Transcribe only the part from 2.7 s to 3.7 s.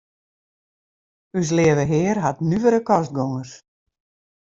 kostgongers.